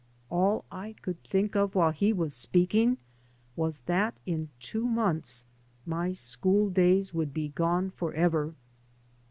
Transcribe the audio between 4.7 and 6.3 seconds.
months my